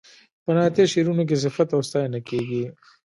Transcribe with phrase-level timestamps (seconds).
[0.43, 2.63] په نعتیه شعرونو کې صفت او ستاینه کیږي.